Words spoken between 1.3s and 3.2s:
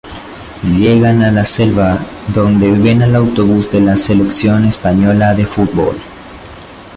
la selva, donde ven al